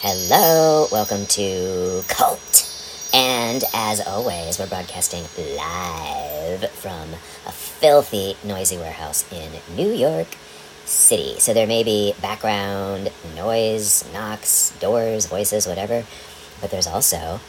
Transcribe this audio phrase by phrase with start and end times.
[0.00, 2.70] Hello, welcome to Cult.
[3.12, 10.28] And as always, we're broadcasting live from a filthy, noisy warehouse in New York
[10.84, 11.40] City.
[11.40, 16.04] So there may be background noise, knocks, doors, voices, whatever,
[16.60, 17.40] but there's also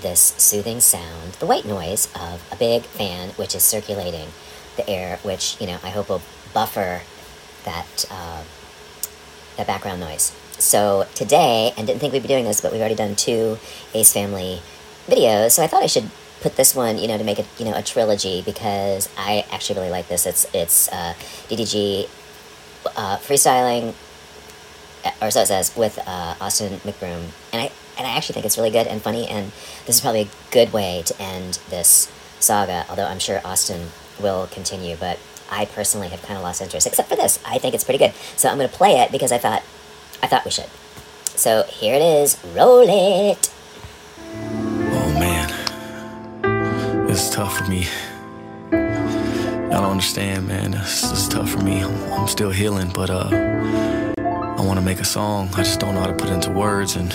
[0.00, 4.28] this soothing sound, the white noise of a big fan which is circulating
[4.76, 6.22] the air, which, you know, I hope will
[6.54, 7.02] buffer
[7.64, 8.44] that, uh,
[9.56, 10.30] that background noise.
[10.58, 13.58] So today, and didn't think we'd be doing this, but we've already done two
[13.94, 14.60] Ace Family
[15.06, 16.10] videos, so I thought I should
[16.40, 19.80] put this one, you know, to make it, you know, a trilogy because I actually
[19.80, 20.26] really like this.
[20.26, 21.14] It's it's uh,
[21.48, 22.08] DDG
[22.96, 23.94] uh, freestyling,
[25.04, 28.46] uh, or so it says, with uh, Austin McBroom, and I and I actually think
[28.46, 29.52] it's really good and funny, and
[29.86, 32.10] this is probably a good way to end this
[32.40, 32.86] saga.
[32.88, 33.88] Although I'm sure Austin
[34.20, 35.18] will continue, but
[35.50, 37.38] I personally have kind of lost interest, except for this.
[37.44, 39.62] I think it's pretty good, so I'm going to play it because I thought
[40.22, 40.68] I thought we should.
[41.24, 42.38] So here it is.
[42.56, 43.52] Roll it.
[44.28, 47.86] Oh man, it's tough for me.
[48.70, 50.70] Y'all don't understand, man.
[50.70, 51.82] This is tough for me.
[51.82, 53.28] I'm, I'm still healing, but uh,
[54.18, 55.50] I want to make a song.
[55.54, 56.96] I just don't know how to put it into words.
[56.96, 57.14] And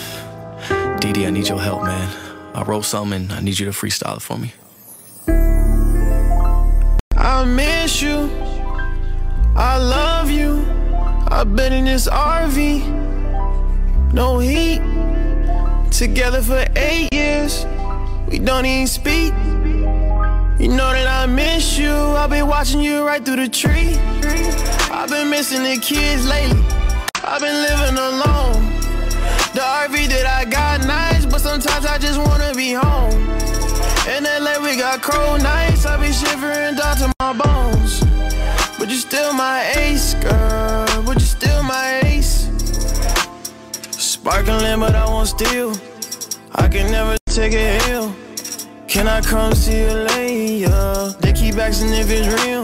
[1.01, 2.09] Dee I need your help, man.
[2.53, 4.53] I wrote something, and I need you to freestyle it for me.
[7.17, 8.29] I miss you.
[9.55, 10.80] I love you.
[11.33, 12.83] I've been in this RV,
[14.13, 14.81] no heat.
[15.89, 17.65] Together for eight years,
[18.27, 19.33] we don't even speak.
[20.59, 21.89] You know that I miss you.
[21.89, 23.95] I've been watching you right through the tree.
[24.91, 26.61] I've been missing the kids lately.
[27.23, 28.61] I've been living alone.
[29.53, 33.21] The RV that I got nice, but sometimes I just wanna be home.
[34.13, 35.85] In LA, we got cold nights.
[35.85, 38.01] I be shivering down to my bones.
[38.77, 40.80] But you still my ace, girl.
[44.31, 45.73] Sparkling, but I won't steal.
[46.55, 48.15] I can never take a hill.
[48.87, 51.13] Can I come see you later?
[51.19, 52.63] They keep asking if it's real.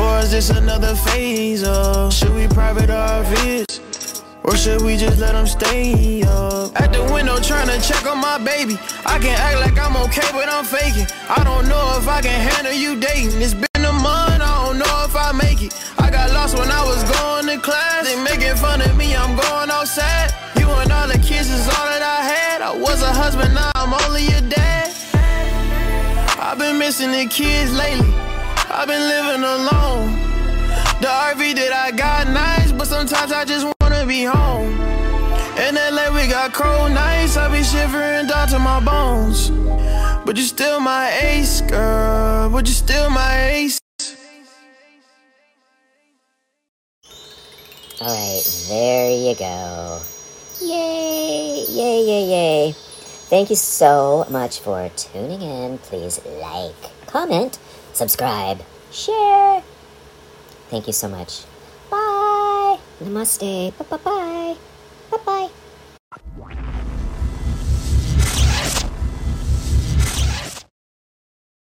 [0.00, 4.24] Or is this another phase of should we private our vids?
[4.44, 6.80] Or should we just let them stay up?
[6.80, 8.78] At the window trying to check on my baby.
[9.04, 11.06] I can act like I'm okay, but I'm faking.
[11.28, 13.42] I don't know if I can handle you dating.
[13.42, 15.74] It's been a month, I don't know if I make it.
[15.98, 18.08] I got lost when I was going to class.
[18.08, 20.41] They making fun of me, I'm going outside.
[23.42, 24.90] Husband, now I'm only a dad.
[26.38, 28.12] I've been missing the kids lately.
[28.70, 30.12] I've been living alone.
[31.00, 34.72] The RV that I got nice, but sometimes I just wanna be home.
[35.58, 37.36] In LA, we got cold nights.
[37.36, 39.50] I be shivering down to my bones.
[40.24, 42.48] But you still my ace, girl.
[42.50, 43.80] But you still my ace.
[48.00, 50.00] All right, there you go.
[50.60, 52.91] Yay, yay, yay, yay.
[53.32, 55.78] Thank you so much for tuning in.
[55.78, 56.76] Please like,
[57.06, 57.58] comment,
[57.94, 58.60] subscribe,
[58.92, 59.62] share.
[60.68, 61.44] Thank you so much.
[61.90, 62.76] Bye.
[63.00, 63.72] Namaste.
[63.88, 64.21] Bye bye.